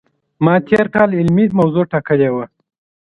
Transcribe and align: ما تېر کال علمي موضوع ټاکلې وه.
ما 0.45 0.53
تېر 0.69 0.85
کال 0.95 1.09
علمي 1.19 1.45
موضوع 1.59 1.83
ټاکلې 1.91 2.29
وه. 2.35 2.45